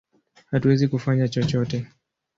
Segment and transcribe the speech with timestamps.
[0.51, 1.87] Hatuwezi kufanya chochote!